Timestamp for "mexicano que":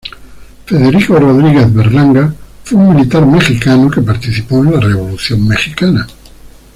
3.27-4.01